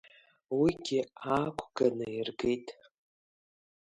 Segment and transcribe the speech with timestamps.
[0.59, 0.99] Уигьы
[1.31, 2.67] аақәганы иргеит.